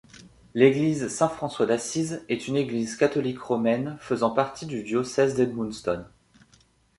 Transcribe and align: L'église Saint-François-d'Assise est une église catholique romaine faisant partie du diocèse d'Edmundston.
L'église 0.55 1.09
Saint-François-d'Assise 1.09 2.25
est 2.27 2.47
une 2.47 2.55
église 2.55 2.95
catholique 2.97 3.37
romaine 3.39 3.97
faisant 3.99 4.31
partie 4.31 4.65
du 4.65 4.81
diocèse 4.81 5.35
d'Edmundston. 5.35 6.05